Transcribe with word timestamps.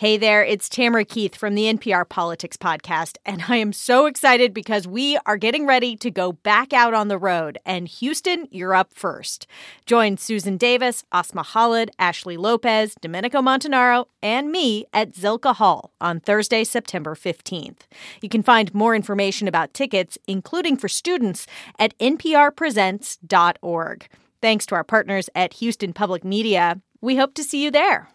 Hey 0.00 0.16
there, 0.16 0.44
it's 0.44 0.68
Tamara 0.68 1.04
Keith 1.04 1.34
from 1.34 1.56
the 1.56 1.64
NPR 1.64 2.08
Politics 2.08 2.56
Podcast, 2.56 3.16
and 3.26 3.42
I 3.48 3.56
am 3.56 3.72
so 3.72 4.06
excited 4.06 4.54
because 4.54 4.86
we 4.86 5.18
are 5.26 5.36
getting 5.36 5.66
ready 5.66 5.96
to 5.96 6.08
go 6.08 6.30
back 6.30 6.72
out 6.72 6.94
on 6.94 7.08
the 7.08 7.18
road. 7.18 7.58
And 7.66 7.88
Houston, 7.88 8.46
you're 8.52 8.76
up 8.76 8.94
first. 8.94 9.48
Join 9.86 10.16
Susan 10.16 10.56
Davis, 10.56 11.02
Asma 11.10 11.42
Khalid, 11.42 11.90
Ashley 11.98 12.36
Lopez, 12.36 12.94
Domenico 13.00 13.42
Montanaro, 13.42 14.04
and 14.22 14.52
me 14.52 14.86
at 14.92 15.14
Zilkha 15.14 15.56
Hall 15.56 15.90
on 16.00 16.20
Thursday, 16.20 16.62
September 16.62 17.16
15th. 17.16 17.80
You 18.22 18.28
can 18.28 18.44
find 18.44 18.72
more 18.72 18.94
information 18.94 19.48
about 19.48 19.74
tickets, 19.74 20.16
including 20.28 20.76
for 20.76 20.88
students, 20.88 21.44
at 21.76 21.98
nprpresents.org. 21.98 24.08
Thanks 24.40 24.66
to 24.66 24.76
our 24.76 24.84
partners 24.84 25.28
at 25.34 25.54
Houston 25.54 25.92
Public 25.92 26.22
Media. 26.22 26.80
We 27.00 27.16
hope 27.16 27.34
to 27.34 27.42
see 27.42 27.64
you 27.64 27.72
there. 27.72 28.10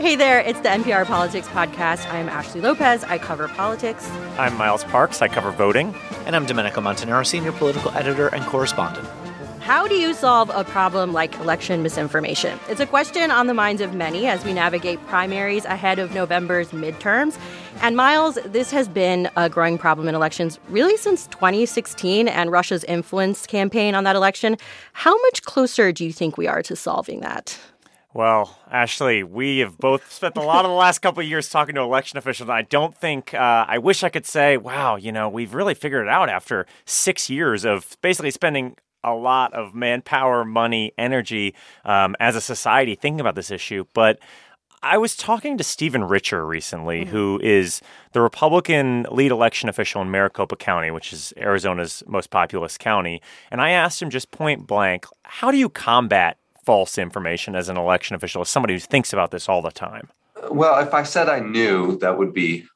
Hey 0.00 0.16
there, 0.16 0.40
it's 0.40 0.58
the 0.60 0.70
NPR 0.70 1.04
Politics 1.04 1.46
Podcast. 1.48 2.10
I'm 2.10 2.30
Ashley 2.30 2.62
Lopez. 2.62 3.04
I 3.04 3.18
cover 3.18 3.48
politics. 3.48 4.08
I'm 4.38 4.56
Miles 4.56 4.82
Parks. 4.84 5.20
I 5.20 5.28
cover 5.28 5.50
voting. 5.50 5.94
And 6.24 6.34
I'm 6.34 6.46
Domenico 6.46 6.80
Montanaro, 6.80 7.26
senior 7.26 7.52
political 7.52 7.90
editor 7.90 8.28
and 8.28 8.42
correspondent. 8.46 9.06
How 9.60 9.86
do 9.86 9.96
you 9.96 10.14
solve 10.14 10.50
a 10.54 10.64
problem 10.64 11.12
like 11.12 11.38
election 11.40 11.82
misinformation? 11.82 12.58
It's 12.70 12.80
a 12.80 12.86
question 12.86 13.30
on 13.30 13.46
the 13.46 13.52
minds 13.52 13.82
of 13.82 13.92
many 13.92 14.26
as 14.26 14.42
we 14.42 14.54
navigate 14.54 15.06
primaries 15.06 15.66
ahead 15.66 15.98
of 15.98 16.14
November's 16.14 16.70
midterms. 16.70 17.38
And 17.82 17.94
Miles, 17.94 18.38
this 18.46 18.70
has 18.70 18.88
been 18.88 19.28
a 19.36 19.50
growing 19.50 19.76
problem 19.76 20.08
in 20.08 20.14
elections 20.14 20.58
really 20.70 20.96
since 20.96 21.26
2016 21.26 22.26
and 22.26 22.50
Russia's 22.50 22.84
influence 22.84 23.46
campaign 23.46 23.94
on 23.94 24.04
that 24.04 24.16
election. 24.16 24.56
How 24.94 25.20
much 25.24 25.42
closer 25.42 25.92
do 25.92 26.06
you 26.06 26.12
think 26.14 26.38
we 26.38 26.46
are 26.46 26.62
to 26.62 26.74
solving 26.74 27.20
that? 27.20 27.58
Well, 28.12 28.58
Ashley, 28.68 29.22
we 29.22 29.58
have 29.58 29.78
both 29.78 30.10
spent 30.10 30.36
a 30.36 30.42
lot 30.42 30.64
of 30.64 30.70
the 30.70 30.76
last 30.76 30.98
couple 30.98 31.22
of 31.22 31.28
years 31.28 31.48
talking 31.48 31.76
to 31.76 31.80
election 31.80 32.18
officials. 32.18 32.50
I 32.50 32.62
don't 32.62 32.96
think, 32.96 33.32
uh, 33.34 33.66
I 33.68 33.78
wish 33.78 34.02
I 34.02 34.08
could 34.08 34.26
say, 34.26 34.56
wow, 34.56 34.96
you 34.96 35.12
know, 35.12 35.28
we've 35.28 35.54
really 35.54 35.74
figured 35.74 36.06
it 36.06 36.10
out 36.10 36.28
after 36.28 36.66
six 36.84 37.30
years 37.30 37.64
of 37.64 37.96
basically 38.02 38.32
spending 38.32 38.76
a 39.04 39.14
lot 39.14 39.54
of 39.54 39.76
manpower, 39.76 40.44
money, 40.44 40.92
energy 40.98 41.54
um, 41.84 42.16
as 42.18 42.34
a 42.34 42.40
society 42.40 42.96
thinking 42.96 43.20
about 43.20 43.36
this 43.36 43.52
issue. 43.52 43.84
But 43.94 44.18
I 44.82 44.98
was 44.98 45.14
talking 45.14 45.56
to 45.56 45.64
Stephen 45.64 46.02
Richer 46.02 46.44
recently, 46.44 47.02
mm-hmm. 47.02 47.10
who 47.10 47.40
is 47.44 47.80
the 48.12 48.20
Republican 48.20 49.06
lead 49.12 49.30
election 49.30 49.68
official 49.68 50.02
in 50.02 50.10
Maricopa 50.10 50.56
County, 50.56 50.90
which 50.90 51.12
is 51.12 51.32
Arizona's 51.36 52.02
most 52.08 52.30
populous 52.30 52.76
county. 52.76 53.22
And 53.52 53.60
I 53.60 53.70
asked 53.70 54.02
him 54.02 54.10
just 54.10 54.32
point 54.32 54.66
blank, 54.66 55.06
how 55.22 55.52
do 55.52 55.58
you 55.58 55.68
combat 55.68 56.38
false 56.64 56.98
information 56.98 57.54
as 57.54 57.68
an 57.68 57.76
election 57.76 58.16
official, 58.16 58.42
as 58.42 58.48
somebody 58.48 58.74
who 58.74 58.80
thinks 58.80 59.12
about 59.12 59.30
this 59.30 59.48
all 59.48 59.62
the 59.62 59.70
time? 59.70 60.08
Well, 60.50 60.78
if 60.80 60.94
I 60.94 61.02
said 61.02 61.28
I 61.28 61.40
knew, 61.40 61.98
that 61.98 62.18
would 62.18 62.32
be 62.32 62.66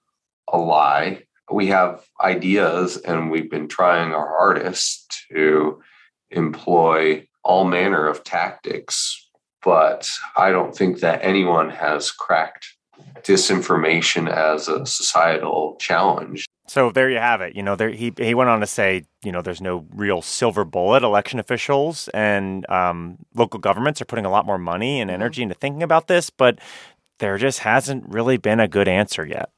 a 0.53 0.59
lie. 0.59 1.23
We 1.51 1.67
have 1.69 2.05
ideas, 2.21 2.97
and 2.97 3.31
we've 3.31 3.51
been 3.51 3.69
trying 3.69 4.13
our 4.13 4.29
hardest 4.29 5.27
to 5.31 5.83
employ 6.31 7.27
all 7.43 7.65
manner 7.65 8.07
of 8.07 8.25
tactics, 8.25 9.29
but 9.63 10.11
I 10.37 10.51
don't 10.51 10.77
think 10.77 11.01
that 11.01 11.23
anyone 11.23 11.71
has 11.71 12.11
cracked 12.11 12.67
disinformation 13.23 14.31
as 14.31 14.69
a 14.69 14.87
societal 14.87 15.77
challenge. 15.81 16.47
So 16.75 16.91
there 16.91 17.09
you 17.09 17.19
have 17.19 17.41
it. 17.41 17.55
You 17.55 17.63
know, 17.63 17.77
there, 17.77 17.91
he 17.91 18.13
he 18.19 18.35
went 18.35 18.51
on 18.51 18.59
to 18.59 18.67
say, 18.67 19.05
you 19.23 19.31
know, 19.31 19.43
there's 19.43 19.61
no 19.61 19.87
real 19.95 20.21
silver 20.21 20.65
bullet. 20.65 21.05
Election 21.05 21.39
officials 21.39 22.09
and 22.09 22.69
um, 22.69 23.19
local 23.33 23.61
governments 23.61 24.03
are 24.03 24.07
putting 24.07 24.25
a 24.25 24.29
lot 24.29 24.45
more 24.45 24.59
money 24.59 25.01
and 25.01 25.09
mm-hmm. 25.09 25.23
energy 25.23 25.45
into 25.45 25.55
thinking 25.55 25.85
about 25.85 26.09
this, 26.09 26.31
but 26.31 26.59
there 27.21 27.39
just 27.39 27.61
hasn't 27.61 28.09
really 28.09 28.39
been 28.39 28.59
a 28.59 28.67
good 28.67 28.89
answer 28.89 29.25
yet. 29.25 29.51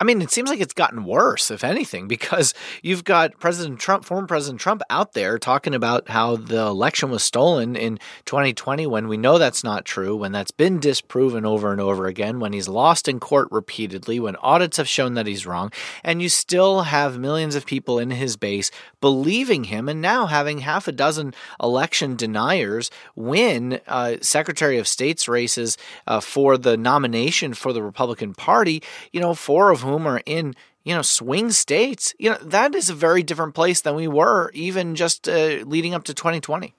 I 0.00 0.04
mean, 0.04 0.22
it 0.22 0.30
seems 0.30 0.50
like 0.50 0.60
it's 0.60 0.74
gotten 0.74 1.04
worse, 1.04 1.50
if 1.50 1.64
anything, 1.64 2.08
because 2.08 2.54
you've 2.82 3.04
got 3.04 3.38
President 3.38 3.78
Trump, 3.78 4.04
former 4.04 4.26
President 4.26 4.60
Trump, 4.60 4.82
out 4.90 5.12
there 5.12 5.38
talking 5.38 5.74
about 5.74 6.08
how 6.08 6.36
the 6.36 6.60
election 6.60 7.10
was 7.10 7.22
stolen 7.22 7.76
in 7.76 7.98
2020 8.26 8.86
when 8.86 9.08
we 9.08 9.16
know 9.16 9.38
that's 9.38 9.64
not 9.64 9.84
true, 9.84 10.16
when 10.16 10.32
that's 10.32 10.50
been 10.50 10.80
disproven 10.80 11.46
over 11.46 11.72
and 11.72 11.80
over 11.80 12.06
again, 12.06 12.40
when 12.40 12.52
he's 12.52 12.68
lost 12.68 13.08
in 13.08 13.20
court 13.20 13.48
repeatedly, 13.50 14.18
when 14.20 14.36
audits 14.36 14.76
have 14.76 14.88
shown 14.88 15.14
that 15.14 15.26
he's 15.26 15.46
wrong, 15.46 15.70
and 16.02 16.20
you 16.20 16.28
still 16.28 16.82
have 16.82 17.18
millions 17.18 17.54
of 17.54 17.66
people 17.66 17.98
in 17.98 18.10
his 18.10 18.36
base 18.36 18.70
believing 19.00 19.64
him, 19.64 19.88
and 19.88 20.00
now 20.00 20.26
having 20.26 20.58
half 20.58 20.88
a 20.88 20.92
dozen 20.92 21.34
election 21.62 22.16
deniers 22.16 22.90
win 23.14 23.80
uh, 23.86 24.16
Secretary 24.20 24.78
of 24.78 24.88
State's 24.88 25.28
races 25.28 25.76
uh, 26.06 26.20
for 26.20 26.56
the 26.56 26.76
nomination 26.76 27.54
for 27.54 27.72
the 27.72 27.82
Republican 27.82 28.34
Party, 28.34 28.82
you 29.12 29.20
know, 29.20 29.34
four 29.34 29.53
four 29.54 29.70
of 29.70 29.82
whom 29.82 30.04
are 30.04 30.20
in 30.26 30.52
you 30.82 30.92
know 30.92 31.00
swing 31.00 31.48
states 31.52 32.12
you 32.18 32.28
know 32.28 32.38
that 32.42 32.74
is 32.74 32.90
a 32.90 32.94
very 33.06 33.22
different 33.22 33.54
place 33.54 33.82
than 33.82 33.94
we 33.94 34.08
were 34.08 34.50
even 34.52 34.96
just 34.96 35.28
uh, 35.28 35.62
leading 35.64 35.94
up 35.94 36.02
to 36.02 36.12
2020 36.12 36.74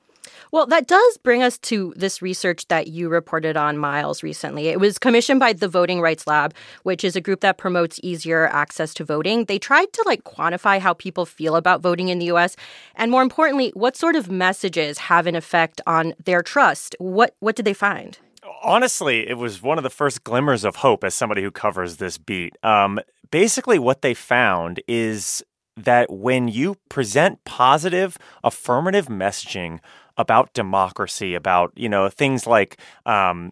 well, 0.51 0.67
that 0.67 0.87
does 0.87 1.17
bring 1.17 1.43
us 1.43 1.57
to 1.69 1.93
this 1.97 2.21
research 2.21 2.67
that 2.67 2.87
you 2.87 3.09
reported 3.09 3.57
on, 3.57 3.77
Miles, 3.77 4.23
recently. 4.23 4.67
It 4.67 4.79
was 4.79 4.97
commissioned 4.97 5.39
by 5.39 5.51
the 5.51 5.67
Voting 5.67 5.99
Rights 5.99 6.27
Lab, 6.27 6.53
which 6.83 7.03
is 7.03 7.15
a 7.15 7.19
group 7.19 7.41
that 7.41 7.57
promotes 7.57 7.99
easier 8.03 8.47
access 8.47 8.93
to 8.93 9.03
voting. 9.03 9.45
They 9.45 9.59
tried 9.59 9.91
to 9.91 10.03
like 10.05 10.23
quantify 10.23 10.79
how 10.79 10.93
people 10.93 11.25
feel 11.25 11.57
about 11.57 11.81
voting 11.81 12.07
in 12.09 12.19
the 12.19 12.27
US 12.27 12.55
and 12.95 13.11
more 13.11 13.23
importantly, 13.23 13.71
what 13.73 13.97
sort 13.97 14.15
of 14.15 14.31
messages 14.31 14.97
have 15.09 15.27
an 15.27 15.35
effect 15.35 15.81
on 15.85 16.13
their 16.23 16.41
trust. 16.41 16.95
What 16.99 17.35
what 17.39 17.55
did 17.57 17.65
they 17.65 17.73
find? 17.73 18.17
Honestly, 18.61 19.27
it 19.27 19.37
was 19.37 19.61
one 19.61 19.77
of 19.77 19.83
the 19.83 19.89
first 19.89 20.23
glimmers 20.23 20.63
of 20.63 20.77
hope 20.77 21.03
as 21.03 21.13
somebody 21.13 21.41
who 21.41 21.51
covers 21.51 21.97
this 21.97 22.17
beat. 22.17 22.55
Um, 22.63 22.99
basically, 23.31 23.79
what 23.79 24.01
they 24.01 24.13
found 24.13 24.81
is 24.87 25.43
that 25.77 26.11
when 26.11 26.47
you 26.47 26.75
present 26.89 27.43
positive, 27.43 28.17
affirmative 28.43 29.07
messaging 29.07 29.79
about 30.17 30.53
democracy, 30.53 31.35
about 31.35 31.71
you 31.75 31.89
know 31.89 32.09
things 32.09 32.47
like 32.47 32.77
um, 33.05 33.51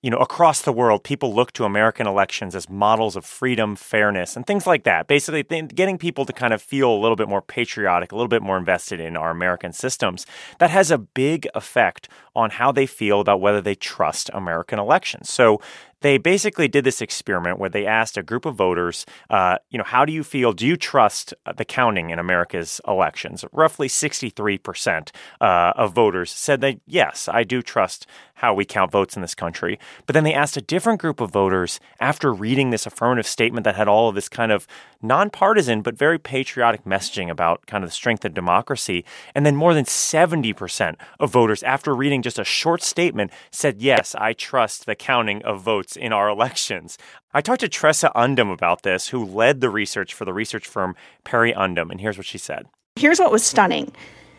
you 0.00 0.10
know, 0.10 0.18
across 0.18 0.62
the 0.62 0.72
world, 0.72 1.02
people 1.02 1.34
look 1.34 1.52
to 1.52 1.64
American 1.64 2.06
elections 2.06 2.54
as 2.54 2.68
models 2.68 3.16
of 3.16 3.24
freedom, 3.24 3.74
fairness, 3.74 4.36
and 4.36 4.46
things 4.46 4.64
like 4.64 4.84
that. 4.84 5.08
Basically, 5.08 5.42
th- 5.42 5.74
getting 5.74 5.98
people 5.98 6.24
to 6.24 6.32
kind 6.32 6.52
of 6.52 6.62
feel 6.62 6.90
a 6.90 7.00
little 7.00 7.16
bit 7.16 7.28
more 7.28 7.42
patriotic, 7.42 8.12
a 8.12 8.14
little 8.14 8.28
bit 8.28 8.42
more 8.42 8.56
invested 8.56 9.00
in 9.00 9.16
our 9.16 9.30
American 9.30 9.72
systems. 9.72 10.24
That 10.60 10.70
has 10.70 10.92
a 10.92 10.98
big 10.98 11.48
effect 11.52 12.08
on 12.36 12.50
how 12.50 12.70
they 12.70 12.86
feel 12.86 13.20
about 13.20 13.40
whether 13.40 13.60
they 13.60 13.74
trust 13.74 14.30
American 14.32 14.78
elections. 14.78 15.30
So 15.30 15.60
they 16.00 16.18
basically 16.18 16.68
did 16.68 16.84
this 16.84 17.00
experiment 17.00 17.58
where 17.58 17.68
they 17.68 17.86
asked 17.86 18.16
a 18.16 18.22
group 18.22 18.44
of 18.44 18.54
voters, 18.54 19.04
uh, 19.30 19.58
you 19.70 19.78
know, 19.78 19.84
how 19.84 20.04
do 20.04 20.12
you 20.12 20.22
feel? 20.22 20.52
Do 20.52 20.66
you 20.66 20.76
trust 20.76 21.34
the 21.56 21.64
counting 21.64 22.10
in 22.10 22.18
America's 22.18 22.80
elections? 22.86 23.44
Roughly 23.52 23.88
63% 23.88 25.10
uh, 25.40 25.72
of 25.76 25.92
voters 25.92 26.30
said 26.30 26.60
that, 26.60 26.80
yes, 26.86 27.28
I 27.28 27.44
do 27.44 27.62
trust 27.62 28.06
how 28.38 28.54
we 28.54 28.64
count 28.64 28.92
votes 28.92 29.16
in 29.16 29.22
this 29.22 29.34
country. 29.34 29.80
But 30.06 30.14
then 30.14 30.22
they 30.22 30.32
asked 30.34 30.56
a 30.56 30.60
different 30.60 31.00
group 31.00 31.20
of 31.20 31.32
voters 31.32 31.80
after 31.98 32.32
reading 32.32 32.70
this 32.70 32.86
affirmative 32.86 33.26
statement 33.26 33.64
that 33.64 33.74
had 33.74 33.88
all 33.88 34.08
of 34.08 34.14
this 34.14 34.28
kind 34.28 34.52
of 34.52 34.66
nonpartisan 35.02 35.82
but 35.82 35.98
very 35.98 36.18
patriotic 36.18 36.84
messaging 36.84 37.30
about 37.30 37.66
kind 37.66 37.82
of 37.82 37.90
the 37.90 37.94
strength 37.94 38.24
of 38.24 38.34
democracy. 38.34 39.04
And 39.34 39.44
then 39.44 39.56
more 39.56 39.74
than 39.74 39.84
70% 39.84 40.94
of 41.18 41.32
voters, 41.32 41.64
after 41.64 41.94
reading 41.94 42.22
just 42.22 42.38
a 42.38 42.44
short 42.44 42.82
statement, 42.82 43.32
said, 43.50 43.82
Yes, 43.82 44.14
I 44.16 44.34
trust 44.34 44.86
the 44.86 44.94
counting 44.94 45.42
of 45.42 45.62
votes 45.62 45.87
in 45.96 46.12
our 46.12 46.28
elections. 46.36 46.98
I 47.32 47.40
talked 47.40 47.60
to 47.60 47.68
Tresa 47.68 48.12
Undem 48.14 48.52
about 48.52 48.82
this, 48.82 49.08
who 49.08 49.24
led 49.24 49.60
the 49.60 49.70
research 49.70 50.14
for 50.14 50.24
the 50.24 50.32
research 50.32 50.66
firm 50.66 50.96
PerryUndem. 51.24 51.90
And 51.90 52.00
here's 52.00 52.16
what 52.16 52.26
she 52.26 52.38
said 52.38 52.66
Here's 52.96 53.18
what 53.18 53.32
was 53.32 53.44
stunning 53.44 53.92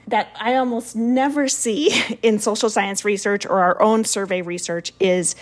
that 0.08 0.36
I 0.40 0.56
almost 0.56 0.96
never 0.96 1.48
see 1.48 2.18
in 2.24 2.40
social 2.40 2.70
science 2.70 3.06
research 3.06 3.46
or 3.46 3.62
our 3.62 3.82
own 3.82 4.04
survey 4.04 4.42
research 4.42 4.92
is 5.00 5.36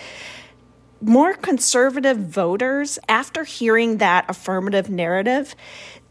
more 1.00 1.34
conservative 1.34 2.18
voters, 2.18 2.98
after 3.08 3.44
hearing 3.44 3.98
that 3.98 4.28
affirmative 4.28 4.90
narrative, 4.90 5.54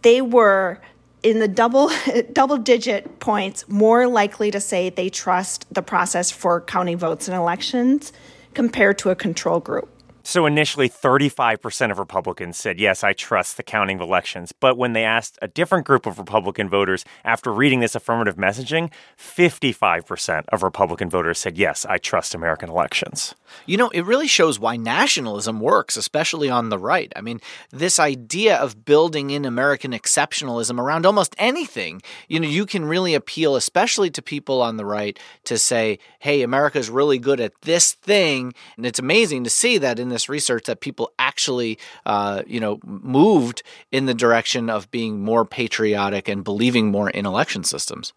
they 0.02 0.22
were 0.22 0.80
in 1.24 1.40
the 1.40 1.48
double 1.48 1.92
double 2.34 2.58
digit 2.58 3.20
points 3.20 3.68
more 3.68 4.08
likely 4.08 4.52
to 4.52 4.60
say 4.60 4.90
they 4.90 5.10
trust 5.10 5.66
the 5.74 5.82
process 5.82 6.32
for 6.32 6.62
counting 6.62 6.98
votes 6.98 7.28
in 7.28 7.34
elections 7.34 8.14
compared 8.58 8.98
to 8.98 9.12
a 9.12 9.16
control 9.16 9.60
group. 9.60 9.88
So 10.28 10.46
initially, 10.46 10.90
35% 10.90 11.90
of 11.90 12.00
Republicans 12.00 12.58
said, 12.58 12.82
yes, 12.82 13.02
I 13.02 13.14
trust 13.14 13.56
the 13.56 13.64
counting 13.64 13.96
of 13.96 14.02
elections. 14.02 14.52
But 14.52 14.78
when 14.78 14.92
they 14.92 15.06
asked 15.06 15.40
a 15.42 15.48
different 15.48 15.86
group 15.86 16.06
of 16.06 16.20
Republican 16.20 16.68
voters 16.68 17.06
after 17.24 17.50
reading 17.50 17.80
this 17.80 17.96
affirmative 17.96 18.36
messaging, 18.36 18.92
55% 19.18 20.44
of 20.50 20.64
Republican 20.64 21.10
voters 21.10 21.40
said, 21.40 21.58
yes, 21.58 21.86
I 21.86 21.98
trust 21.98 22.36
American 22.36 22.70
elections. 22.70 23.36
You 23.66 23.78
know, 23.78 23.88
it 23.92 24.02
really 24.02 24.28
shows 24.28 24.60
why 24.60 24.76
nationalism 24.76 25.62
works, 25.62 25.96
especially 25.96 26.50
on 26.50 26.68
the 26.68 26.78
right. 26.78 27.10
I 27.16 27.22
mean, 27.22 27.40
this 27.72 27.98
idea 27.98 28.58
of 28.58 28.84
building 28.84 29.30
in 29.30 29.46
American 29.46 29.94
exceptionalism 29.94 30.78
around 30.78 31.06
almost 31.06 31.38
anything, 31.38 32.02
you 32.28 32.42
know, 32.42 32.50
you 32.50 32.66
can 32.66 32.84
really 32.84 33.14
appeal, 33.14 33.56
especially 33.56 34.10
to 34.10 34.22
people 34.22 34.62
on 34.62 34.76
the 34.76 34.86
right, 34.86 35.18
to 35.46 35.58
say, 35.58 36.00
hey, 36.20 36.42
America's 36.42 36.90
really 36.90 37.18
good 37.18 37.40
at 37.40 37.54
this 37.62 37.94
thing. 37.94 38.54
And 38.76 38.86
it's 38.86 39.00
amazing 39.00 39.46
to 39.46 39.50
see 39.50 39.78
that 39.78 40.00
in 40.00 40.10
this 40.10 40.17
research 40.30 40.66
that 40.66 40.82
people 40.82 41.12
actually, 41.20 41.78
uh, 42.06 42.44
you 42.48 42.60
know, 42.60 42.80
moved 42.84 43.64
in 43.92 44.06
the 44.06 44.14
direction 44.14 44.70
of 44.70 44.90
being 44.92 45.22
more 45.22 45.46
patriotic 45.46 46.28
and 46.28 46.44
believing 46.44 46.92
more 46.92 47.10
in 47.10 47.26
election 47.26 47.64
systems. 47.64 48.14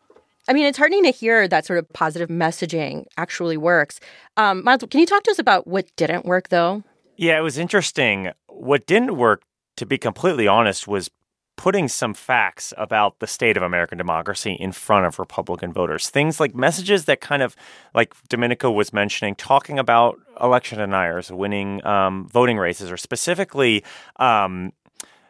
I 0.49 0.53
mean, 0.53 0.67
it's 0.67 0.79
heartening 0.79 1.05
to 1.05 1.11
hear 1.11 1.47
that 1.47 1.67
sort 1.67 1.79
of 1.79 1.93
positive 1.93 2.29
messaging 2.29 3.05
actually 3.17 3.57
works. 3.57 4.01
Um, 4.37 4.65
Miles, 4.65 4.83
can 4.91 5.01
you 5.01 5.07
talk 5.07 5.23
to 5.25 5.31
us 5.31 5.39
about 5.39 5.67
what 5.67 5.87
didn't 5.97 6.25
work, 6.25 6.49
though? 6.49 6.83
Yeah, 7.17 7.39
it 7.39 7.43
was 7.43 7.59
interesting. 7.59 8.33
What 8.49 8.87
didn't 8.87 9.17
work, 9.17 9.43
to 9.77 9.87
be 9.87 9.99
completely 9.99 10.49
honest, 10.49 10.89
was 10.89 11.11
putting 11.57 11.89
some 11.89 12.15
facts 12.15 12.73
about 12.79 13.19
the 13.19 13.27
state 13.27 13.59
of 13.59 13.63
American 13.63 13.99
democracy 13.99 14.57
in 14.59 14.73
front 14.73 15.05
of 15.05 15.19
Republican 15.19 15.75
voters. 15.75 16.09
Things 16.09 16.41
like 16.41 16.55
messages 16.55 17.05
that 17.05 17.21
kind 17.21 17.43
of, 17.43 17.55
like 17.95 18.15
Domenico 18.31 18.71
was 18.71 18.95
mentioning, 18.95 19.35
talking 19.35 19.79
about 19.79 20.19
election 20.41 20.79
deniers 20.79 21.31
winning 21.31 21.85
um, 21.87 22.27
voting 22.29 22.59
races, 22.59 22.91
or 22.91 22.97
specifically. 22.97 23.85
Um, 24.17 24.73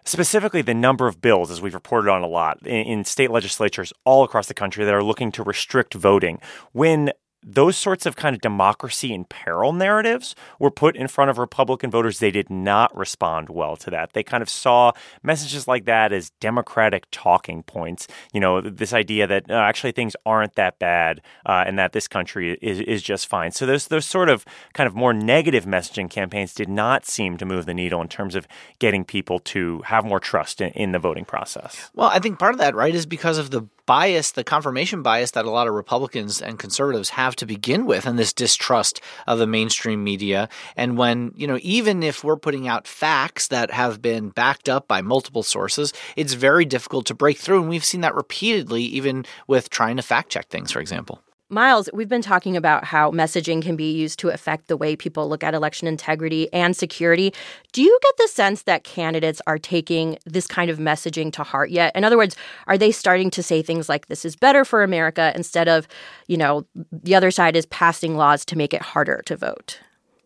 specifically, 0.04 0.62
the 0.62 0.74
number 0.74 1.06
of 1.06 1.20
bills, 1.20 1.50
as 1.50 1.60
we've 1.60 1.74
reported 1.74 2.10
on 2.10 2.22
a 2.22 2.26
lot, 2.26 2.58
in, 2.66 2.86
in 2.86 3.04
state 3.04 3.30
legislatures 3.30 3.92
all 4.04 4.24
across 4.24 4.48
the 4.48 4.54
country 4.54 4.84
that 4.84 4.94
are 4.94 5.04
looking 5.04 5.30
to 5.32 5.42
restrict 5.42 5.94
voting. 5.94 6.40
When 6.72 7.12
those 7.42 7.76
sorts 7.76 8.06
of 8.06 8.16
kind 8.16 8.34
of 8.34 8.40
democracy 8.40 9.12
in 9.12 9.24
peril 9.24 9.72
narratives 9.72 10.34
were 10.58 10.70
put 10.70 10.96
in 10.96 11.08
front 11.08 11.30
of 11.30 11.38
Republican 11.38 11.90
voters. 11.90 12.18
They 12.18 12.30
did 12.30 12.50
not 12.50 12.94
respond 12.96 13.48
well 13.48 13.76
to 13.78 13.90
that. 13.90 14.12
They 14.12 14.22
kind 14.22 14.42
of 14.42 14.48
saw 14.48 14.92
messages 15.22 15.66
like 15.66 15.86
that 15.86 16.12
as 16.12 16.30
Democratic 16.40 17.06
talking 17.10 17.62
points. 17.62 18.06
You 18.32 18.40
know, 18.40 18.60
this 18.60 18.92
idea 18.92 19.26
that 19.26 19.50
uh, 19.50 19.54
actually 19.54 19.92
things 19.92 20.14
aren't 20.26 20.54
that 20.56 20.78
bad 20.78 21.22
uh, 21.46 21.64
and 21.66 21.78
that 21.78 21.92
this 21.92 22.08
country 22.08 22.58
is, 22.60 22.80
is 22.80 23.02
just 23.02 23.26
fine. 23.26 23.52
So 23.52 23.66
those 23.66 23.88
those 23.88 24.04
sort 24.04 24.28
of 24.28 24.44
kind 24.74 24.86
of 24.86 24.94
more 24.94 25.12
negative 25.12 25.64
messaging 25.64 26.10
campaigns 26.10 26.54
did 26.54 26.68
not 26.68 27.06
seem 27.06 27.38
to 27.38 27.46
move 27.46 27.66
the 27.66 27.74
needle 27.74 28.00
in 28.02 28.08
terms 28.08 28.34
of 28.34 28.46
getting 28.78 29.04
people 29.04 29.38
to 29.38 29.80
have 29.86 30.04
more 30.04 30.20
trust 30.20 30.60
in, 30.60 30.70
in 30.70 30.92
the 30.92 30.98
voting 30.98 31.24
process. 31.24 31.90
Well, 31.94 32.08
I 32.08 32.18
think 32.18 32.38
part 32.38 32.52
of 32.52 32.58
that, 32.58 32.74
right, 32.74 32.94
is 32.94 33.06
because 33.06 33.38
of 33.38 33.50
the 33.50 33.62
bias, 33.90 34.30
the 34.30 34.44
confirmation 34.44 35.02
bias 35.02 35.32
that 35.32 35.44
a 35.44 35.50
lot 35.50 35.66
of 35.66 35.74
Republicans 35.74 36.40
and 36.40 36.60
conservatives 36.60 37.08
have 37.08 37.34
to 37.34 37.44
begin 37.44 37.86
with, 37.86 38.06
and 38.06 38.16
this 38.16 38.32
distrust 38.32 39.00
of 39.26 39.40
the 39.40 39.48
mainstream 39.48 40.04
media. 40.04 40.48
And 40.76 40.96
when, 40.96 41.32
you 41.34 41.48
know, 41.48 41.58
even 41.60 42.04
if 42.04 42.22
we're 42.22 42.36
putting 42.36 42.68
out 42.68 42.86
facts 42.86 43.48
that 43.48 43.72
have 43.72 44.00
been 44.00 44.28
backed 44.28 44.68
up 44.68 44.86
by 44.86 45.02
multiple 45.02 45.42
sources, 45.42 45.92
it's 46.14 46.34
very 46.34 46.64
difficult 46.64 47.04
to 47.06 47.14
break 47.14 47.38
through. 47.38 47.62
And 47.62 47.68
we've 47.68 47.84
seen 47.84 48.02
that 48.02 48.14
repeatedly, 48.14 48.84
even 48.84 49.26
with 49.48 49.70
trying 49.70 49.96
to 49.96 50.02
fact 50.02 50.30
check 50.30 50.46
things, 50.46 50.70
for 50.70 50.78
example. 50.78 51.20
Miles, 51.52 51.90
we've 51.92 52.08
been 52.08 52.22
talking 52.22 52.56
about 52.56 52.84
how 52.84 53.10
messaging 53.10 53.60
can 53.60 53.74
be 53.74 53.90
used 53.90 54.20
to 54.20 54.28
affect 54.28 54.68
the 54.68 54.76
way 54.76 54.94
people 54.94 55.28
look 55.28 55.42
at 55.42 55.52
election 55.52 55.88
integrity 55.88 56.50
and 56.52 56.76
security. 56.76 57.34
Do 57.72 57.82
you 57.82 57.98
get 58.04 58.16
the 58.18 58.28
sense 58.28 58.62
that 58.62 58.84
candidates 58.84 59.42
are 59.48 59.58
taking 59.58 60.16
this 60.24 60.46
kind 60.46 60.70
of 60.70 60.78
messaging 60.78 61.32
to 61.32 61.42
heart 61.42 61.70
yet? 61.70 61.96
In 61.96 62.04
other 62.04 62.16
words, 62.16 62.36
are 62.68 62.78
they 62.78 62.92
starting 62.92 63.30
to 63.30 63.42
say 63.42 63.62
things 63.62 63.88
like 63.88 64.06
this 64.06 64.24
is 64.24 64.36
better 64.36 64.64
for 64.64 64.84
America 64.84 65.32
instead 65.34 65.66
of, 65.66 65.88
you 66.28 66.36
know, 66.36 66.66
the 66.92 67.16
other 67.16 67.32
side 67.32 67.56
is 67.56 67.66
passing 67.66 68.16
laws 68.16 68.44
to 68.44 68.56
make 68.56 68.72
it 68.72 68.82
harder 68.82 69.20
to 69.26 69.36
vote? 69.36 69.80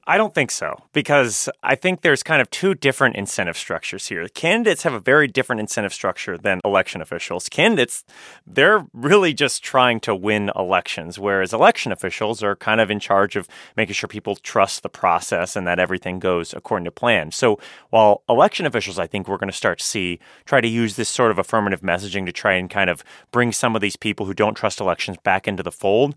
I 0.06 0.18
don't 0.18 0.34
think 0.34 0.50
so 0.50 0.76
because 0.92 1.48
I 1.62 1.76
think 1.76 2.02
there's 2.02 2.22
kind 2.22 2.42
of 2.42 2.50
two 2.50 2.74
different 2.74 3.16
incentive 3.16 3.56
structures 3.56 4.08
here. 4.08 4.28
Candidates 4.28 4.82
have 4.82 4.92
a 4.92 5.00
very 5.00 5.26
different 5.26 5.60
incentive 5.60 5.94
structure 5.94 6.36
than 6.36 6.60
election 6.62 7.00
officials. 7.00 7.48
Candidates, 7.48 8.04
they're 8.46 8.84
really 8.92 9.32
just 9.32 9.64
trying 9.64 10.00
to 10.00 10.14
win 10.14 10.50
elections, 10.54 11.18
whereas 11.18 11.54
election 11.54 11.90
officials 11.90 12.42
are 12.42 12.54
kind 12.54 12.82
of 12.82 12.90
in 12.90 13.00
charge 13.00 13.34
of 13.34 13.48
making 13.78 13.94
sure 13.94 14.08
people 14.08 14.36
trust 14.36 14.82
the 14.82 14.90
process 14.90 15.56
and 15.56 15.66
that 15.66 15.78
everything 15.78 16.18
goes 16.18 16.52
according 16.52 16.84
to 16.84 16.90
plan. 16.90 17.30
So 17.30 17.58
while 17.88 18.22
election 18.28 18.66
officials, 18.66 18.98
I 18.98 19.06
think 19.06 19.26
we're 19.26 19.38
going 19.38 19.50
to 19.50 19.56
start 19.56 19.78
to 19.78 19.84
see 19.84 20.18
try 20.44 20.60
to 20.60 20.68
use 20.68 20.96
this 20.96 21.08
sort 21.08 21.30
of 21.30 21.38
affirmative 21.38 21.80
messaging 21.80 22.26
to 22.26 22.32
try 22.32 22.54
and 22.54 22.68
kind 22.68 22.90
of 22.90 23.02
bring 23.30 23.52
some 23.52 23.74
of 23.74 23.80
these 23.80 23.96
people 23.96 24.26
who 24.26 24.34
don't 24.34 24.54
trust 24.54 24.80
elections 24.80 25.16
back 25.24 25.48
into 25.48 25.62
the 25.62 25.72
fold 25.72 26.14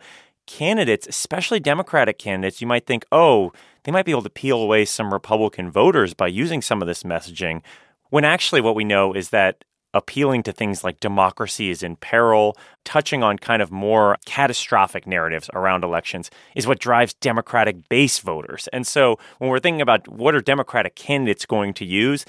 candidates, 0.47 1.05
especially 1.07 1.59
Democratic 1.59 2.17
candidates, 2.17 2.61
you 2.61 2.67
might 2.67 2.85
think, 2.85 3.05
oh, 3.11 3.51
they 3.83 3.91
might 3.91 4.05
be 4.05 4.11
able 4.11 4.23
to 4.23 4.29
peel 4.29 4.59
away 4.59 4.85
some 4.85 5.13
Republican 5.13 5.69
voters 5.69 6.13
by 6.13 6.27
using 6.27 6.61
some 6.61 6.81
of 6.81 6.87
this 6.87 7.03
messaging. 7.03 7.61
When 8.09 8.25
actually, 8.25 8.61
what 8.61 8.75
we 8.75 8.83
know 8.83 9.13
is 9.13 9.29
that 9.29 9.63
appealing 9.93 10.43
to 10.43 10.51
things 10.51 10.83
like 10.83 10.99
democracy 10.99 11.69
is 11.69 11.81
in 11.83 11.95
peril, 11.95 12.57
touching 12.85 13.23
on 13.23 13.37
kind 13.37 13.61
of 13.61 13.71
more 13.71 14.17
catastrophic 14.25 15.07
narratives 15.07 15.49
around 15.53 15.83
elections 15.83 16.29
is 16.55 16.67
what 16.67 16.79
drives 16.79 17.13
Democratic 17.15 17.89
base 17.89 18.19
voters. 18.19 18.67
And 18.71 18.85
so 18.85 19.17
when 19.39 19.49
we're 19.49 19.59
thinking 19.59 19.81
about 19.81 20.07
what 20.07 20.35
are 20.35 20.41
Democratic 20.41 20.95
candidates 20.95 21.45
going 21.45 21.73
to 21.75 21.85
use, 21.85 22.25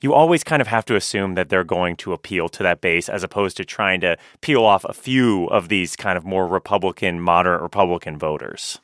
you 0.00 0.14
always 0.14 0.44
kind 0.44 0.62
of 0.62 0.68
have 0.68 0.84
to 0.86 0.96
assume 0.96 1.34
that 1.34 1.48
they're 1.48 1.64
going 1.64 1.96
to 1.96 2.12
appeal 2.12 2.48
to 2.48 2.62
that 2.62 2.80
base 2.80 3.08
as 3.08 3.22
opposed 3.22 3.56
to 3.58 3.64
trying 3.64 4.00
to 4.00 4.16
peel 4.40 4.64
off 4.64 4.84
a 4.84 4.92
few 4.92 5.46
of 5.46 5.68
these 5.68 5.96
kind 5.96 6.16
of 6.16 6.24
more 6.24 6.46
Republican, 6.46 7.20
moderate 7.20 7.62
Republican 7.62 8.18
voters. 8.18 8.80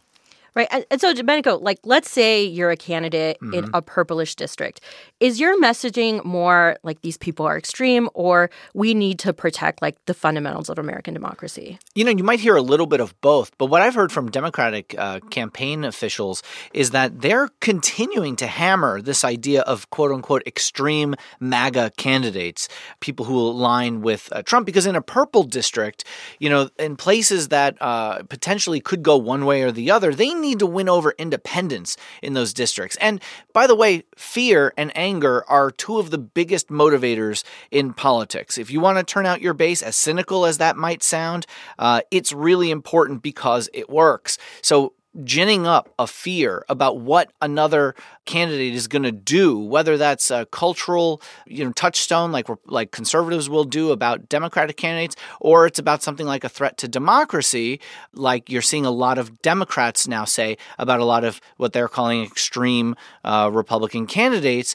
Right. 0.57 0.87
And 0.91 0.99
so, 0.99 1.13
Domenico, 1.13 1.59
like, 1.59 1.79
let's 1.85 2.11
say 2.11 2.43
you're 2.43 2.71
a 2.71 2.79
candidate 2.79 3.37
mm-hmm. 3.43 3.53
in 3.53 3.71
a 3.75 3.83
purplish 3.83 4.35
district. 4.37 4.81
Is 5.21 5.39
your 5.39 5.61
messaging 5.61 6.25
more 6.25 6.79
like 6.83 7.03
these 7.03 7.19
people 7.19 7.45
are 7.45 7.59
extreme 7.59 8.09
or 8.15 8.49
we 8.73 8.95
need 8.95 9.19
to 9.19 9.35
protect, 9.35 9.83
like, 9.83 10.03
the 10.07 10.15
fundamentals 10.15 10.71
of 10.71 10.79
American 10.79 11.13
democracy? 11.13 11.79
You 11.95 12.07
know, 12.07 12.11
you 12.11 12.25
might 12.25 12.41
hear 12.41 12.57
a 12.57 12.63
little 12.63 12.87
bit 12.87 13.01
of 13.01 13.21
both. 13.21 13.51
But 13.59 13.67
what 13.67 13.83
I've 13.83 13.95
heard 13.95 14.11
from 14.11 14.31
Democratic 14.31 14.95
uh, 14.97 15.21
campaign 15.29 15.85
officials 15.85 16.43
is 16.73 16.93
that 16.93 17.21
they're 17.21 17.51
continuing 17.61 18.35
to 18.37 18.47
hammer 18.47 19.03
this 19.03 19.25
idea 19.25 19.61
of 19.61 19.91
quote 19.91 20.11
unquote 20.11 20.43
extreme 20.47 21.17
MAGA 21.39 21.93
candidates, 21.99 22.71
people 23.01 23.27
who 23.27 23.39
align 23.39 24.01
with 24.01 24.31
uh, 24.33 24.41
Trump. 24.41 24.65
Because 24.65 24.87
in 24.87 24.97
a 24.97 25.03
purple 25.03 25.43
district, 25.43 26.05
you 26.39 26.49
know, 26.49 26.71
in 26.79 26.97
places 26.97 27.49
that 27.49 27.77
uh, 27.83 28.23
potentially 28.23 28.81
could 28.81 29.03
go 29.03 29.19
one 29.19 29.45
way 29.45 29.61
or 29.61 29.71
the 29.71 29.91
other, 29.91 30.15
they 30.15 30.33
need 30.33 30.46
need 30.47 30.59
to 30.61 30.67
win 30.67 30.89
over 30.89 31.15
independents 31.19 31.97
in 32.23 32.35
those 32.35 32.53
districts. 32.55 32.97
And 33.01 33.21
by 33.53 33.67
the 33.67 33.75
way, 33.75 34.05
fear 34.17 34.73
and 34.77 34.91
anger 34.97 35.45
are 35.49 35.71
two 35.71 35.99
of 35.99 36.11
the 36.11 36.19
biggest 36.19 36.69
motivators 36.69 37.45
in 37.71 37.93
politics. 37.93 38.59
If 38.59 38.71
you 38.71 38.81
want 38.81 38.99
to 38.99 39.05
turn 39.05 39.27
out 39.27 39.41
your 39.41 39.55
base, 39.55 39.83
as 39.83 39.97
cynical 39.97 40.47
as 40.47 40.59
that 40.59 40.77
might 40.77 41.03
sound, 41.03 41.47
uh, 41.79 42.01
it's 42.11 42.33
really 42.33 42.71
important 42.71 43.23
because 43.23 43.69
it 43.73 43.89
works. 43.91 44.39
So 44.63 44.93
ginning 45.25 45.67
up 45.67 45.93
a 45.99 46.07
fear 46.07 46.65
about 46.69 46.99
what 46.99 47.33
another 47.41 47.95
candidate 48.25 48.75
is 48.75 48.89
going 48.89 49.03
to 49.03 49.13
do, 49.13 49.59
whether 49.59 49.97
that's 49.97 50.31
a 50.31 50.47
cultural, 50.47 51.23
you 51.47 51.65
know, 51.65 51.73
touchstone 51.73 52.33
like 52.33 52.47
like 52.67 52.91
conservatives 52.91 53.49
will 53.49 53.65
do 53.65 53.93
about 53.93 54.29
Democratic 54.29 54.77
candidates, 54.77 55.17
or 55.41 55.67
it's 55.67 55.79
about 55.79 56.03
something 56.03 56.27
like 56.27 56.45
a 56.45 56.49
threat 56.49 56.77
to 56.79 56.89
democracy, 56.89 57.81
like 58.13 58.51
you're 58.51 58.63
seeing 58.63 58.87
a 58.87 58.91
lot 58.91 59.19
of 59.19 59.43
Democrats 59.43 60.07
now 60.09 60.25
say 60.25 60.57
about 60.79 61.01
a 61.01 61.05
lot 61.05 61.25
of 61.25 61.41
what 61.57 61.73
they're 61.73 61.89
calling 61.89 62.23
extreme 62.23 62.95
uh, 63.25 63.51
Republican 63.53 64.07
candidates 64.07 64.75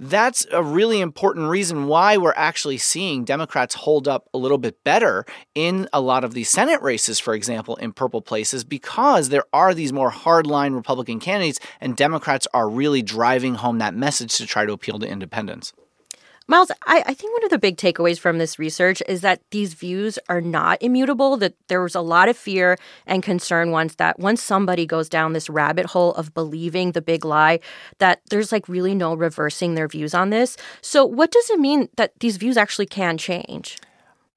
that's 0.00 0.46
a 0.52 0.62
really 0.62 1.00
important 1.00 1.48
reason 1.48 1.86
why 1.86 2.16
we're 2.16 2.32
actually 2.36 2.78
seeing 2.78 3.24
Democrats 3.24 3.74
hold 3.74 4.06
up 4.06 4.28
a 4.32 4.38
little 4.38 4.58
bit 4.58 4.82
better 4.84 5.26
in 5.54 5.88
a 5.92 6.00
lot 6.00 6.24
of 6.24 6.34
these 6.34 6.48
Senate 6.48 6.80
races, 6.82 7.18
for 7.18 7.34
example, 7.34 7.76
in 7.76 7.92
purple 7.92 8.22
places, 8.22 8.64
because 8.64 9.28
there 9.28 9.44
are 9.52 9.74
these 9.74 9.92
more 9.92 10.10
hardline 10.10 10.74
Republican 10.74 11.18
candidates, 11.18 11.58
and 11.80 11.96
Democrats 11.96 12.46
are 12.54 12.68
really 12.68 13.02
driving 13.02 13.56
home 13.56 13.78
that 13.78 13.94
message 13.94 14.36
to 14.36 14.46
try 14.46 14.64
to 14.64 14.72
appeal 14.72 14.98
to 14.98 15.08
independents. 15.08 15.72
Miles, 16.50 16.70
I, 16.86 17.04
I, 17.04 17.12
think 17.12 17.34
one 17.34 17.44
of 17.44 17.50
the 17.50 17.58
big 17.58 17.76
takeaways 17.76 18.18
from 18.18 18.38
this 18.38 18.58
research 18.58 19.02
is 19.06 19.20
that 19.20 19.42
these 19.50 19.74
views 19.74 20.18
are 20.30 20.40
not 20.40 20.82
immutable, 20.82 21.36
that 21.36 21.52
there 21.68 21.82
was 21.82 21.94
a 21.94 22.00
lot 22.00 22.30
of 22.30 22.38
fear 22.38 22.78
and 23.06 23.22
concern 23.22 23.70
once 23.70 23.96
that 23.96 24.18
once 24.18 24.42
somebody 24.42 24.86
goes 24.86 25.10
down 25.10 25.34
this 25.34 25.50
rabbit 25.50 25.84
hole 25.84 26.14
of 26.14 26.32
believing 26.32 26.92
the 26.92 27.02
big 27.02 27.22
lie, 27.22 27.60
that 27.98 28.22
there's 28.30 28.50
like 28.50 28.66
really 28.66 28.94
no 28.94 29.12
reversing 29.12 29.74
their 29.74 29.88
views 29.88 30.14
on 30.14 30.30
this. 30.30 30.56
So, 30.80 31.04
what 31.04 31.30
does 31.30 31.50
it 31.50 31.60
mean 31.60 31.90
that 31.96 32.18
these 32.20 32.38
views 32.38 32.56
actually 32.56 32.86
can 32.86 33.18
change? 33.18 33.76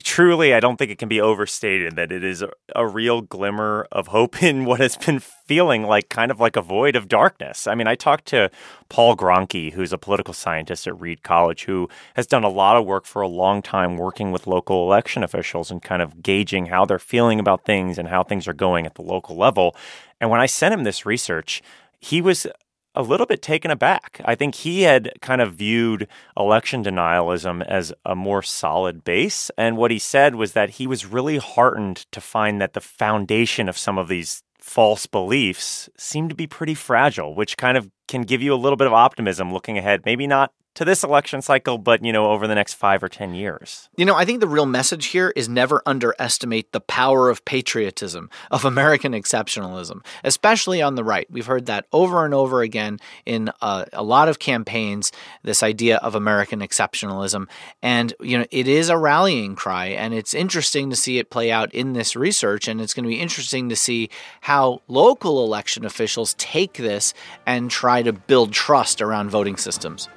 Truly, 0.04 0.54
I 0.54 0.60
don't 0.60 0.78
think 0.78 0.92
it 0.92 0.98
can 0.98 1.10
be 1.10 1.22
overstated 1.22 1.96
that 1.96 2.12
it 2.12 2.24
is 2.24 2.42
a, 2.42 2.50
a, 2.76 2.88
real 2.88 3.22
glimmer 3.22 3.88
of 3.92 4.08
hope 4.08 4.42
in 4.44 4.66
what 4.66 4.80
has 4.80 4.98
been 4.98 5.20
feeling 5.20 5.84
like 5.84 6.10
kind 6.10 6.32
of 6.32 6.40
like 6.40 6.56
a 6.56 6.62
void 6.62 6.96
of 6.96 7.08
darkness. 7.08 7.68
I 7.68 7.76
mean, 7.76 7.88
I 7.88 7.96
talked 7.96 8.26
to 8.28 8.50
Paul 8.90 9.16
Gronke, 9.16 9.74
who's 9.74 9.94
a 9.94 9.98
political 9.98 10.34
scientist 10.34 10.88
at 10.88 11.00
Reed 11.00 11.24
College, 11.24 11.66
who 11.66 11.90
has 12.16 12.28
done 12.28 12.44
a 12.44 12.50
lot 12.50 12.78
of 12.78 12.86
work 12.86 13.06
for 13.06 13.22
a 13.22 13.28
long 13.28 13.62
time 13.62 13.98
working 13.98 14.32
with 14.32 14.48
local 14.48 14.84
election 14.86 15.24
officials 15.24 15.72
and 15.72 15.82
kind 15.82 16.02
of 16.02 16.22
gauging 16.22 16.68
how 16.68 16.86
they're 16.86 17.00
feeling 17.00 17.40
about 17.40 17.66
things 17.66 17.98
and 17.98 18.08
how 18.08 18.24
things 18.24 18.48
are 18.48 18.54
going 18.54 18.86
at 18.86 18.96
the 18.96 19.02
local 19.02 19.36
level. 19.36 19.76
And 20.20 20.30
when 20.30 20.42
I 20.42 20.46
sent 20.46 20.74
him 20.74 20.84
this 20.84 21.06
research, 21.06 21.62
he 22.00 22.22
was 22.22 22.48
a 22.96 23.02
little 23.02 23.26
bit 23.26 23.42
taken 23.42 23.72
aback. 23.72 24.22
I 24.26 24.36
think 24.36 24.56
he 24.56 24.82
had 24.82 25.12
kind 25.22 25.42
of 25.42 25.54
viewed 25.54 26.08
election 26.38 26.84
denialism 26.84 27.66
as 27.66 27.94
a 28.06 28.16
more 28.16 28.42
solid 28.42 29.04
base. 29.04 29.50
And 29.58 29.78
what 29.78 29.92
he 29.92 30.00
said 30.00 30.36
was 30.36 30.54
that 30.54 30.72
he 30.72 30.88
was 30.88 31.06
really 31.06 31.38
heartened 31.38 32.06
to 32.12 32.22
find 32.22 32.62
that 32.62 32.74
the 32.74 32.82
foundation 32.82 33.70
of 33.70 33.78
some 33.78 33.98
of 33.98 34.08
these 34.08 34.44
false 34.60 35.06
beliefs 35.08 35.90
seemed 35.98 36.30
to 36.30 36.36
be 36.36 36.48
pretty 36.48 36.76
fragile, 36.76 37.34
which 37.34 37.58
kind 37.58 37.78
of 37.78 37.90
can 38.08 38.22
give 38.22 38.42
you 38.42 38.54
a 38.54 38.56
little 38.56 38.78
bit 38.78 38.88
of 38.88 38.94
optimism 38.94 39.52
looking 39.52 39.78
ahead. 39.78 40.02
Maybe 40.06 40.28
not 40.28 40.52
to 40.74 40.86
this 40.86 41.04
election 41.04 41.42
cycle, 41.42 41.78
but 41.78 42.04
you 42.04 42.14
know, 42.14 42.32
over 42.32 42.48
the 42.48 42.56
next 42.56 42.76
five 42.76 43.04
or 43.04 43.10
ten 43.10 43.34
years. 43.34 43.90
You 43.98 44.06
know, 44.06 44.16
I 44.16 44.26
think 44.26 44.40
the 44.40 44.48
real 44.48 44.66
message 44.66 45.08
here 45.08 45.34
is 45.36 45.50
never 45.50 45.82
underestimate 45.86 46.72
the 46.72 46.80
power 46.80 47.30
of 47.30 47.44
patriotism, 47.44 48.30
of 48.50 48.64
American 48.64 49.12
exceptionalism, 49.14 50.04
especially 50.24 50.82
on 50.82 50.96
the 50.96 51.04
right. 51.04 51.30
We've 51.30 51.46
heard 51.46 51.66
that 51.66 51.86
over 51.92 52.26
and 52.26 52.34
over 52.34 52.62
again 52.62 53.00
in 53.26 53.52
uh, 53.62 53.86
a 53.92 54.04
lot 54.04 54.30
of 54.30 54.40
campaigns. 54.40 55.12
This 55.44 55.62
idea 55.62 55.98
of 55.98 56.16
American 56.16 56.62
exceptionalism, 56.62 57.48
and 57.82 58.14
you 58.22 58.38
know, 58.38 58.46
it 58.52 58.68
is 58.68 58.90
a 58.90 58.98
rallying 58.98 59.56
cry, 59.56 59.88
and 59.88 60.14
it's 60.14 60.34
interesting 60.34 60.90
to 60.90 60.96
see 60.96 61.18
it 61.18 61.30
play 61.30 61.52
out 61.52 61.74
in 61.74 61.94
this 61.94 62.16
research, 62.16 62.68
and 62.68 62.80
it's 62.80 62.94
going 62.94 63.04
to 63.04 63.10
be 63.10 63.20
interesting 63.20 63.68
to 63.70 63.76
see 63.76 64.10
how 64.42 64.82
local 64.88 65.44
election 65.44 65.86
officials 65.86 66.34
take 66.36 66.74
this 66.74 67.14
and 67.46 67.70
try 67.70 68.02
to 68.02 68.14
build 68.14 68.54
trust 68.54 69.02
around 69.02 69.30
voting 69.30 69.58
systems. 69.58 70.08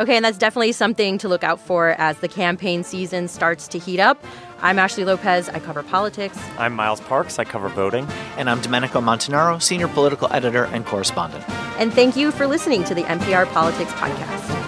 Okay, 0.00 0.16
and 0.16 0.24
that's 0.24 0.38
definitely 0.38 0.72
something 0.72 1.18
to 1.18 1.28
look 1.28 1.44
out 1.44 1.60
for 1.60 1.90
as 1.98 2.18
the 2.20 2.28
campaign 2.28 2.82
season 2.82 3.28
starts 3.28 3.68
to 3.68 3.78
heat 3.78 4.00
up. 4.00 4.24
I'm 4.62 4.78
Ashley 4.78 5.04
Lopez. 5.04 5.50
I 5.50 5.58
cover 5.60 5.82
politics. 5.82 6.38
I'm 6.58 6.72
Miles 6.72 7.02
Parks. 7.02 7.38
I 7.38 7.44
cover 7.44 7.68
voting. 7.68 8.06
And 8.38 8.48
I'm 8.48 8.62
Domenico 8.62 9.02
Montanaro, 9.02 9.60
senior 9.60 9.88
political 9.88 10.32
editor 10.32 10.64
and 10.64 10.86
correspondent. 10.86 11.46
And 11.78 11.92
thank 11.92 12.16
you 12.16 12.30
for 12.30 12.46
listening 12.46 12.82
to 12.84 12.94
the 12.94 13.02
NPR 13.02 13.46
Politics 13.52 13.92
Podcast. 13.92 14.59